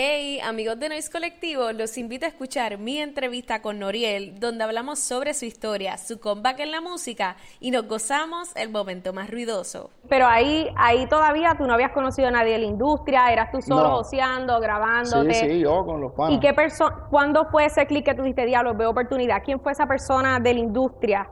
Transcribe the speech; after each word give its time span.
Hey, 0.00 0.38
amigos 0.44 0.78
de 0.78 0.88
Noise 0.90 1.10
Colectivo, 1.10 1.72
los 1.72 1.98
invito 1.98 2.24
a 2.24 2.28
escuchar 2.28 2.78
mi 2.78 2.98
entrevista 2.98 3.60
con 3.60 3.80
Noriel, 3.80 4.38
donde 4.38 4.62
hablamos 4.62 5.00
sobre 5.00 5.34
su 5.34 5.44
historia, 5.44 5.98
su 5.98 6.20
comeback 6.20 6.60
en 6.60 6.70
la 6.70 6.80
música 6.80 7.34
y 7.58 7.72
nos 7.72 7.88
gozamos 7.88 8.54
el 8.54 8.70
momento 8.70 9.12
más 9.12 9.28
ruidoso. 9.28 9.90
Pero 10.08 10.28
ahí, 10.28 10.68
ahí 10.76 11.08
todavía 11.08 11.56
tú 11.58 11.66
no 11.66 11.74
habías 11.74 11.90
conocido 11.90 12.28
a 12.28 12.30
nadie 12.30 12.52
de 12.52 12.58
la 12.58 12.66
industria, 12.66 13.32
eras 13.32 13.50
tú 13.50 13.60
solo 13.60 13.82
No. 13.82 13.96
joseando, 13.96 14.60
grabándote. 14.60 15.34
Sí, 15.34 15.50
sí, 15.50 15.60
yo 15.62 15.84
con 15.84 16.00
los 16.00 16.12
panas. 16.12 16.36
¿Y 16.36 16.38
qué 16.38 16.54
persona, 16.54 16.94
cuándo 17.10 17.46
fue 17.50 17.64
ese 17.64 17.84
clic 17.88 18.04
que 18.04 18.14
tú 18.14 18.22
dijiste, 18.22 18.46
diablo, 18.46 18.76
veo 18.76 18.90
oportunidad? 18.90 19.42
¿Quién 19.44 19.58
fue 19.58 19.72
esa 19.72 19.86
persona 19.88 20.38
de 20.38 20.54
la 20.54 20.60
industria 20.60 21.28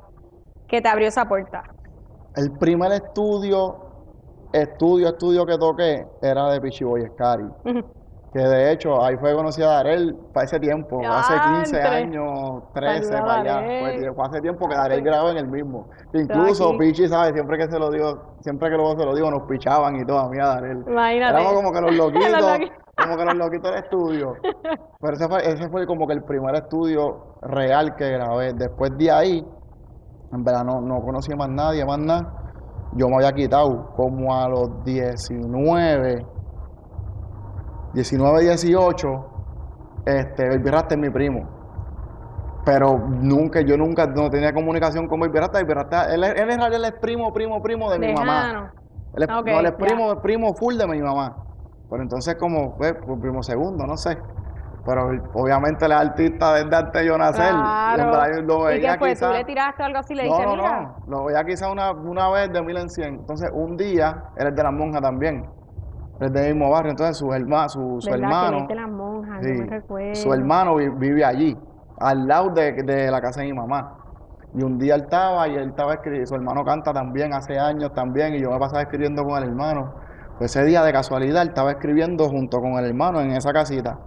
que 0.67 0.83
te 0.83 0.89
abrió 0.89 1.07
esa 1.07 1.29
puerta? 1.29 1.63
El 2.35 2.51
primer 2.59 2.91
estudio, 2.91 3.77
estudio, 4.53 5.11
estudio 5.11 5.47
que 5.47 5.57
toqué 5.57 6.05
era 6.21 6.51
de 6.51 6.61
Pichi 6.61 6.83
Boy 6.83 7.07
Scary. 7.15 7.45
Que 8.37 8.43
de 8.43 8.71
hecho, 8.71 9.03
ahí 9.03 9.17
fue 9.17 9.35
conocida 9.35 9.67
a 9.67 9.75
Darel 9.77 10.15
para 10.35 10.45
ese 10.45 10.61
tiempo, 10.61 11.01
hace 11.09 11.33
15 11.33 11.71
¡Diantre! 11.71 11.97
años, 11.97 12.65
13 12.75 13.05
Saluda 13.05 13.19
a 13.19 13.25
para 13.25 13.41
allá. 13.41 13.81
Fue, 13.81 14.15
fue 14.15 14.27
hace 14.27 14.41
tiempo 14.43 14.69
que 14.69 14.75
Darel 14.75 15.01
grabó 15.03 15.31
en 15.31 15.39
el 15.39 15.49
mismo. 15.49 15.89
Incluso. 16.13 16.77
Pichi, 16.77 17.09
¿sabes? 17.09 17.33
Siempre 17.33 17.57
que 17.57 17.67
se 17.71 17.79
lo 17.79 17.91
digo, 17.91 18.37
siempre 18.41 18.69
que 18.69 18.77
luego 18.77 18.95
se 18.99 19.07
lo 19.07 19.15
digo, 19.15 19.31
nos 19.31 19.45
pichaban 19.49 19.97
y 19.97 20.05
todo, 20.05 20.19
a 20.19 20.29
mí 20.29 20.37
a 20.39 20.49
Darel. 20.49 20.85
Imagínate. 20.87 21.33
Éramos 21.33 21.53
como 21.55 21.73
que 21.73 21.81
los 21.81 21.95
loquitos, 21.97 22.59
como 23.03 23.17
que 23.17 23.25
los 23.25 23.35
loquitos 23.37 23.71
del 23.71 23.85
estudio. 23.85 24.35
Pero 25.01 25.13
ese 25.15 25.29
fue, 25.29 25.39
ese 25.39 25.69
fue 25.71 25.87
como 25.87 26.07
que 26.07 26.13
el 26.13 26.23
primer 26.25 26.57
estudio 26.57 27.39
real 27.41 27.95
que 27.97 28.11
grabé. 28.11 28.53
Después 28.53 28.91
de 28.99 29.11
ahí, 29.11 29.47
en 30.35 30.45
verdad 30.45 30.63
no, 30.63 30.83
no 30.83 31.01
conocí 31.01 31.35
más 31.35 31.49
nadie, 31.49 31.87
más 31.87 32.01
nada. 32.01 32.35
Yo 32.97 33.09
me 33.09 33.17
había 33.17 33.33
quitado 33.33 33.95
como 33.97 34.35
a 34.35 34.47
los 34.47 34.85
19, 34.85 36.36
19, 37.97 38.43
18, 38.43 39.27
este, 40.05 40.51
Baby 40.51 40.71
Rasta 40.71 40.95
es 40.95 41.01
mi 41.01 41.09
primo. 41.09 41.49
Pero 42.67 42.99
nunca, 42.99 43.63
yo 43.63 43.79
nunca 43.79 44.07
no 44.07 44.29
tenía 44.29 44.53
comunicación 44.53 45.09
con 45.09 45.19
Baby 45.19 45.39
Rasta. 45.39 45.63
Baby 45.63 45.73
Rasta, 45.73 46.15
él, 46.15 46.23
él 46.23 46.51
él 46.51 46.85
es 46.85 46.93
primo, 46.93 47.33
primo, 47.33 47.63
primo 47.63 47.91
de 47.91 47.99
mi 47.99 48.13
mamá. 48.13 48.71
Él 49.15 49.23
es, 49.23 49.29
no, 49.31 49.39
él 49.39 49.65
es 49.67 49.73
primo, 49.73 50.21
primo 50.21 50.55
full 50.55 50.77
de 50.77 50.87
mi 50.87 51.01
mamá. 51.01 51.39
Pero 51.89 52.03
entonces 52.03 52.35
como 52.35 52.77
fue 52.77 52.93
pues, 52.93 53.19
primo 53.19 53.43
segundo, 53.43 53.87
no 53.87 53.97
sé. 53.97 54.19
Pero 54.85 55.11
obviamente 55.33 55.87
es 55.87 55.91
artista 55.91 56.53
desde 56.53 56.77
antes 56.77 57.01
de 57.01 57.07
yo 57.07 57.17
nacer. 57.17 57.55
Lo 58.45 58.71
¿Y 58.73 58.81
qué 58.83 58.95
fue? 58.99 59.09
quizá- 59.09 59.29
¿Tú 59.29 59.33
le 59.33 59.45
tiraste 59.45 59.83
algo 59.83 59.99
así 60.01 60.15
le 60.15 60.29
no, 60.29 60.37
dijiste, 60.37 60.47
no, 60.57 60.63
mira? 60.63 60.81
no. 60.81 60.97
Lo 61.07 61.25
veía 61.25 61.45
quizá 61.47 61.71
una, 61.71 61.93
una 61.93 62.29
vez 62.29 62.53
de 62.53 62.61
mil 62.61 62.77
en 62.77 62.91
cien. 62.91 63.15
Entonces 63.15 63.49
un 63.55 63.79
día, 63.79 64.25
él 64.37 64.49
es 64.49 64.55
de 64.55 64.63
la 64.63 64.71
monja 64.71 65.01
también. 65.01 65.47
Es 66.21 66.33
del 66.33 66.55
mismo 66.55 66.71
barrio. 66.71 66.91
Entonces 66.93 67.17
su, 67.19 67.33
herma, 67.33 67.69
su, 67.69 67.99
su 68.01 68.11
¿Verdad 68.11 68.29
que 68.29 68.35
hermano. 68.35 68.57
viste 68.59 68.75
las 68.75 68.89
monjas? 68.89 69.43
sí, 69.45 69.53
no 69.53 69.67
me 69.99 70.15
su 70.15 70.33
hermano 70.33 70.77
vi- 70.77 70.89
vive 70.89 71.25
allí, 71.25 71.57
al 71.99 72.27
lado 72.27 72.51
de, 72.51 72.73
de 72.83 73.11
la 73.11 73.21
casa 73.21 73.41
de 73.41 73.47
mi 73.49 73.53
mamá. 73.53 73.95
Y 74.55 74.63
un 74.63 74.79
día 74.79 74.95
él 74.95 75.03
estaba 75.03 75.47
y 75.49 75.55
él 75.57 75.69
estaba 75.71 75.95
escribiendo, 75.95 76.27
su 76.29 76.35
hermano 76.35 76.65
canta 76.65 76.93
también 76.93 77.35
hace 77.35 77.59
años 77.59 77.93
también, 77.93 78.35
y 78.35 78.41
yo 78.41 78.51
me 78.51 78.59
pasaba 78.59 78.81
escribiendo 78.83 79.23
con 79.25 79.37
el 79.43 79.51
hermano. 79.51 79.95
Pues 80.39 80.57
ese 80.57 80.65
día 80.65 80.83
de 80.83 80.93
casualidad 80.93 81.43
él 81.43 81.49
estaba 81.49 81.73
escribiendo 81.73 82.29
junto 82.29 82.61
con 82.61 82.73
el 82.79 82.87
hermano 82.87 83.21
en 83.21 83.33
esa 83.33 83.53
casita. 83.53 83.99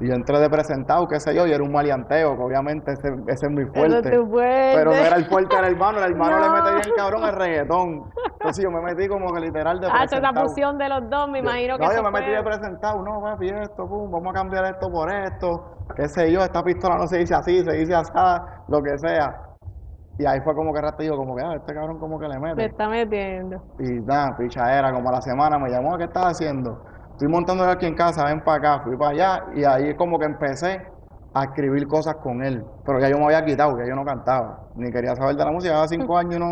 Y 0.00 0.08
yo 0.08 0.14
entré 0.14 0.38
de 0.40 0.50
presentado, 0.50 1.06
qué 1.06 1.20
sé 1.20 1.34
yo, 1.34 1.46
y 1.46 1.52
era 1.52 1.62
un 1.62 1.70
maleanteo, 1.72 2.36
que 2.36 2.42
obviamente 2.42 2.92
ese, 2.92 3.08
ese 3.28 3.46
es 3.46 3.52
mi 3.52 3.64
fuerte. 3.66 4.10
Pero 4.74 4.90
no 4.90 4.96
era 4.96 5.16
el 5.16 5.24
fuerte 5.26 5.54
del 5.56 5.66
hermano, 5.66 5.98
el 5.98 6.04
hermano 6.12 6.38
le 6.40 6.50
mete 6.62 6.74
bien 6.84 6.96
cabrón 6.96 7.22
el 7.24 7.32
reggaetón. 7.34 8.04
Entonces 8.44 8.62
yo 8.62 8.70
me 8.70 8.82
metí 8.82 9.08
como 9.08 9.32
que 9.32 9.40
literal 9.40 9.80
de 9.80 9.86
Ah, 9.86 10.04
esa 10.04 10.18
presentado. 10.18 10.46
fusión 10.48 10.76
de 10.76 10.86
los 10.90 11.08
dos, 11.08 11.30
me 11.30 11.38
imagino 11.38 11.78
que 11.78 11.84
No, 11.86 11.92
yo 11.94 12.02
me 12.02 12.10
metí 12.10 12.30
de 12.30 12.42
presentado, 12.42 13.02
no, 13.02 13.22
papi, 13.22 13.48
esto, 13.48 13.88
pum, 13.88 14.10
vamos 14.10 14.30
a 14.30 14.34
cambiar 14.34 14.66
esto 14.66 14.90
por 14.90 15.10
esto, 15.10 15.78
qué 15.96 16.06
sé 16.10 16.30
yo, 16.30 16.40
esta 16.42 16.62
pistola 16.62 16.96
no 16.98 17.06
se 17.06 17.18
dice 17.18 17.34
así, 17.34 17.64
se 17.64 17.72
dice 17.72 17.94
así, 17.94 18.12
lo 18.68 18.82
que 18.82 18.98
sea. 18.98 19.40
Y 20.18 20.26
ahí 20.26 20.40
fue 20.42 20.54
como 20.54 20.74
que 20.74 20.80
rato 20.82 20.98
digo, 21.02 21.16
como 21.16 21.34
que, 21.34 21.42
ah, 21.42 21.54
este 21.56 21.72
cabrón 21.72 21.98
como 21.98 22.18
que 22.20 22.28
le 22.28 22.34
Te 22.34 22.40
mete. 22.40 22.64
está 22.66 22.86
metiendo. 22.86 23.62
Y 23.78 23.92
nada, 24.00 24.36
pichadera, 24.36 24.92
como 24.92 25.08
a 25.08 25.12
la 25.12 25.22
semana 25.22 25.58
me 25.58 25.70
llamó, 25.70 25.96
¿qué 25.96 26.04
estás 26.04 26.26
haciendo? 26.26 26.84
Estoy 27.12 27.28
montando 27.28 27.64
aquí 27.64 27.86
en 27.86 27.94
casa, 27.94 28.26
ven 28.26 28.44
para 28.44 28.58
acá, 28.58 28.84
fui 28.84 28.94
para 28.98 29.10
allá, 29.12 29.44
y 29.54 29.64
ahí 29.64 29.96
como 29.96 30.18
que 30.18 30.26
empecé 30.26 30.86
a 31.32 31.44
escribir 31.44 31.88
cosas 31.88 32.16
con 32.22 32.44
él. 32.44 32.62
Pero 32.84 33.00
ya 33.00 33.08
yo 33.08 33.16
me 33.18 33.24
había 33.24 33.42
quitado, 33.42 33.76
ya 33.78 33.86
yo 33.88 33.96
no 33.96 34.04
cantaba, 34.04 34.68
ni 34.76 34.92
quería 34.92 35.16
saber 35.16 35.34
de 35.34 35.44
la 35.46 35.50
música, 35.50 35.82
hace 35.82 35.96
cinco 35.96 36.16
años 36.18 36.36
y 36.36 36.38
no 36.38 36.46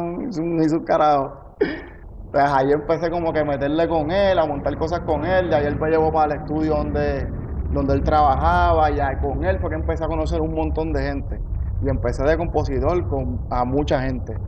ni 0.56 0.64
hice 0.64 0.74
un 0.74 0.84
carajo. 0.84 1.51
Pues 2.30 2.44
ahí 2.44 2.72
empecé 2.72 3.10
como 3.10 3.32
que 3.32 3.40
a 3.40 3.44
meterle 3.44 3.86
con 3.88 4.10
él, 4.10 4.38
a 4.38 4.46
montar 4.46 4.76
cosas 4.78 5.00
con 5.00 5.24
él, 5.26 5.50
de 5.50 5.56
ahí 5.56 5.66
él 5.66 5.78
me 5.78 5.90
llevó 5.90 6.10
para 6.12 6.32
el 6.34 6.40
estudio 6.40 6.76
donde, 6.76 7.30
donde 7.70 7.92
él 7.94 8.02
trabajaba, 8.02 8.90
y 8.90 9.00
ahí 9.00 9.16
con 9.20 9.44
él 9.44 9.58
fue 9.60 9.68
que 9.70 9.76
empecé 9.76 10.04
a 10.04 10.08
conocer 10.08 10.40
un 10.40 10.54
montón 10.54 10.92
de 10.92 11.02
gente. 11.02 11.42
Y 11.80 11.88
empecé 11.90 12.22
de 12.22 12.36
compositor 12.38 13.06
con, 13.08 13.46
a 13.50 13.64
mucha 13.64 14.00
gente. 14.00 14.38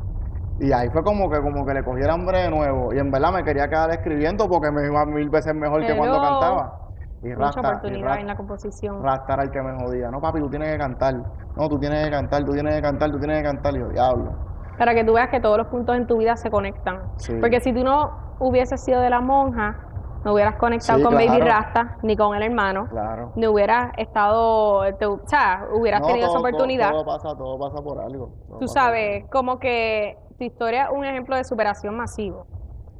Y 0.58 0.72
ahí 0.72 0.88
fue 0.90 1.02
como 1.02 1.28
que 1.30 1.40
como 1.40 1.66
que 1.66 1.74
le 1.74 1.82
cogí 1.84 2.00
el 2.02 2.10
hambre 2.10 2.38
de 2.42 2.50
nuevo. 2.50 2.94
Y 2.94 2.98
en 2.98 3.10
verdad 3.10 3.32
me 3.32 3.42
quería 3.44 3.68
quedar 3.68 3.90
escribiendo 3.90 4.48
porque 4.48 4.70
me 4.70 4.86
iba 4.86 5.04
mil 5.04 5.28
veces 5.28 5.54
mejor 5.54 5.84
que 5.84 5.96
cuando 5.96 6.20
cantaba. 6.20 6.78
Y 7.22 7.28
Mucha 7.28 7.36
Rasta, 7.40 7.60
y 7.60 7.64
oportunidad 7.66 8.06
Rasta- 8.06 8.20
en 8.20 8.26
la 8.28 8.36
composición. 8.36 9.02
Rasta 9.02 9.34
era 9.34 9.42
el 9.42 9.50
que 9.50 9.62
me 9.62 9.74
jodía. 9.84 10.10
No, 10.10 10.20
papi, 10.20 10.38
tú 10.40 10.48
tienes 10.48 10.70
que 10.72 10.78
cantar. 10.78 11.14
No, 11.56 11.68
tú 11.68 11.78
tienes 11.78 12.04
que 12.04 12.10
cantar, 12.10 12.44
tú 12.44 12.52
tienes 12.52 12.74
que 12.76 12.82
cantar, 12.82 13.10
tú 13.10 13.18
tienes 13.18 13.38
que 13.38 13.44
cantar. 13.44 13.74
Y 13.74 13.80
yo, 13.80 13.88
diablo. 13.88 14.53
Para 14.78 14.94
que 14.94 15.04
tú 15.04 15.12
veas 15.12 15.28
que 15.28 15.40
todos 15.40 15.56
los 15.58 15.66
puntos 15.68 15.96
en 15.96 16.06
tu 16.06 16.16
vida 16.18 16.36
se 16.36 16.50
conectan. 16.50 17.02
Sí. 17.16 17.34
Porque 17.40 17.60
si 17.60 17.72
tú 17.72 17.84
no 17.84 18.36
hubieses 18.40 18.82
sido 18.84 19.00
de 19.00 19.10
la 19.10 19.20
monja, 19.20 19.76
no 20.24 20.32
hubieras 20.32 20.56
conectado 20.56 20.98
Sí, 20.98 21.04
con 21.04 21.14
Baby. 21.14 21.38
Rasta, 21.40 21.98
ni 22.02 22.16
con 22.16 22.34
el 22.34 22.42
hermano. 22.42 22.86
Claro. 22.88 23.32
No 23.36 23.50
hubieras 23.50 23.92
estado, 23.98 24.82
te- 24.96 25.06
o 25.06 25.20
sea, 25.26 25.66
hubieras 25.72 26.00
No, 26.00 26.06
tenido 26.06 26.26
esa 26.26 26.38
todo- 26.38 26.46
oportunidad. 26.48 26.90
Todo, 26.90 27.04
pasa, 27.04 27.36
todo 27.36 27.58
pasa 27.58 27.82
por 27.82 28.00
algo. 28.00 28.30
todo 28.48 28.58
tú 28.58 28.68
sabes, 28.68 29.26
como 29.30 29.58
que 29.58 30.16
tu 30.38 30.44
historia 30.44 30.84
es 30.84 30.90
un 30.92 31.04
ejemplo 31.04 31.36
de 31.36 31.44
superación 31.44 31.96
masivo 31.96 32.46
algo. 32.46 32.54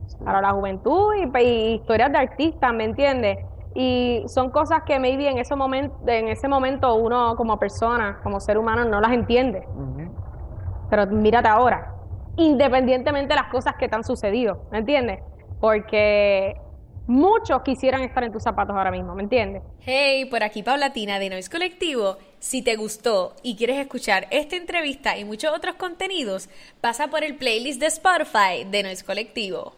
Sí. 0.07 0.19
para 0.23 0.43
la 0.43 0.51
juventud 0.53 1.15
y, 1.15 1.39
y 1.43 1.75
historias 1.77 2.13
de 2.13 2.19
artistas, 2.19 2.73
¿me 2.75 2.85
entiendes? 2.85 3.39
Y 3.75 4.23
son 4.29 4.51
cosas 4.51 4.83
que 4.85 5.01
maybe 5.01 5.29
en 5.29 5.39
ese 5.39 5.57
momento, 5.57 5.97
en 6.07 6.29
ese 6.29 6.47
momento 6.47 6.95
uno 6.95 7.35
como 7.37 7.59
persona, 7.59 8.21
como 8.23 8.39
ser 8.39 8.59
humano, 8.59 8.85
no 8.85 9.01
las 9.01 9.13
entiende. 9.13 9.67
Pero 10.91 11.07
mírate 11.07 11.49
ahora, 11.49 11.95
independientemente 12.37 13.35
de 13.35 13.41
las 13.41 13.51
cosas 13.51 13.75
que 13.79 13.89
te 13.89 13.97
han 13.97 14.05
sucedido, 14.05 14.67
¿me 14.71 14.79
entiendes? 14.79 15.21
Porque 15.61 16.57
muchos 17.07 17.63
quisieran 17.63 18.03
estar 18.03 18.25
en 18.25 18.33
tus 18.33 18.43
zapatos 18.43 18.75
ahora 18.77 18.91
mismo, 18.91 19.15
¿me 19.15 19.23
entiendes? 19.23 19.63
Hey, 19.81 20.25
por 20.27 20.43
aquí 20.43 20.63
Paulatina 20.63 21.19
de 21.19 21.31
Noise 21.31 21.51
Colectivo. 21.51 22.17
Si 22.39 22.63
te 22.63 22.77
gustó 22.77 23.35
y 23.43 23.57
quieres 23.57 23.79
escuchar 23.79 24.27
esta 24.31 24.57
entrevista 24.57 25.17
y 25.17 25.25
muchos 25.25 25.55
otros 25.55 25.77
contenidos, 25.77 26.49
pasa 26.81 27.09
por 27.09 27.25
el 27.25 27.37
playlist 27.37 27.81
de 27.81 27.87
Spotify 27.87 28.65
de 28.71 28.83
Noise 28.83 29.05
Colectivo. 29.05 29.75